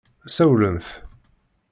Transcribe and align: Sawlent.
Sawlent. 0.35 0.87